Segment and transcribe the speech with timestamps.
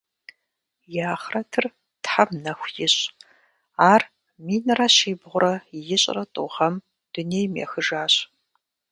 [0.99, 1.65] И ахърэтыр
[2.03, 3.01] Тхьэм нэху ищӏ,
[3.91, 4.01] ар
[4.45, 5.53] минрэ щибгъурэ
[5.95, 6.75] ищӏрэ тӏу гъэм
[7.11, 8.13] дунейм ехыжащ.